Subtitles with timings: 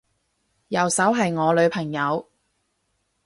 [0.69, 2.27] 右手係我女朋友